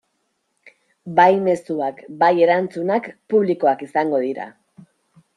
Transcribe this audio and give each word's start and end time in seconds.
Bai 1.17 1.33
mezuak 1.47 1.99
bai 2.23 2.31
erantzunak 2.45 3.09
publikoak 3.33 3.83
izango 3.89 4.23
dira. 4.25 4.49